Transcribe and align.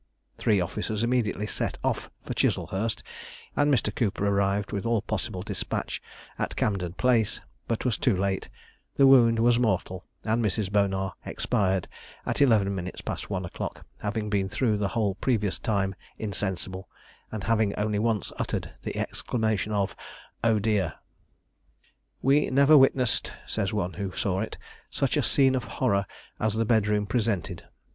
Three 0.39 0.59
officers 0.59 1.03
immediately 1.03 1.45
set 1.45 1.77
off 1.83 2.09
for 2.25 2.33
Chiselhurst, 2.33 3.03
and 3.55 3.71
Mr. 3.71 3.93
Cooper 3.93 4.25
arrived 4.25 4.71
with 4.71 4.83
all 4.83 5.03
possible 5.03 5.43
despatch 5.43 6.01
at 6.39 6.55
Camden 6.55 6.93
Place, 6.93 7.39
but 7.67 7.85
was 7.85 7.99
too 7.99 8.17
late; 8.17 8.49
the 8.95 9.05
wound 9.05 9.37
was 9.37 9.59
mortal, 9.59 10.03
and 10.23 10.43
Mrs. 10.43 10.71
Bonar 10.71 11.13
expired 11.23 11.87
at 12.25 12.41
eleven 12.41 12.73
minutes 12.73 12.99
past 13.01 13.29
one 13.29 13.45
o'clock, 13.45 13.85
having 13.99 14.27
been 14.27 14.49
through 14.49 14.77
the 14.77 14.87
whole 14.87 15.13
previous 15.13 15.59
time 15.59 15.93
insensible, 16.17 16.89
and 17.31 17.43
having 17.43 17.75
only 17.75 17.99
once 17.99 18.31
uttered 18.37 18.73
the 18.81 18.97
exclamation 18.97 19.71
of 19.71 19.95
"Oh 20.43 20.57
dear!" 20.57 20.95
"We 22.23 22.49
never 22.49 22.75
witnessed," 22.75 23.33
says 23.45 23.71
one 23.71 23.93
who 23.93 24.11
saw 24.13 24.39
it, 24.41 24.57
"such 24.89 25.15
a 25.15 25.21
scene 25.21 25.53
of 25.53 25.65
horror 25.77 26.07
as 26.39 26.55
the 26.55 26.65
bed 26.65 26.87
room 26.87 27.05
presented. 27.05 27.67